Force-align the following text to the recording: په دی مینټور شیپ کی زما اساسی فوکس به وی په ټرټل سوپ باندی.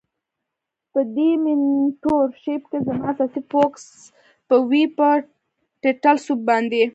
په 0.91 0.99
دی 1.15 1.29
مینټور 1.43 2.27
شیپ 2.43 2.63
کی 2.71 2.77
زما 2.87 3.09
اساسی 3.13 3.41
فوکس 3.51 3.83
به 4.47 4.55
وی 4.69 4.83
په 4.97 5.07
ټرټل 5.81 6.15
سوپ 6.25 6.39
باندی. 6.47 6.83